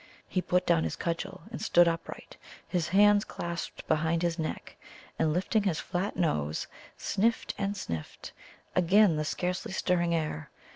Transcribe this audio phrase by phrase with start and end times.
[0.27, 2.35] He put down his cudgel, and stood upright,
[2.67, 4.75] his hands clasped behind his neck,
[5.19, 6.65] and lifting his flat nose,
[6.97, 8.31] sniffed and sniffed
[8.75, 10.49] again the scarcely stirring air.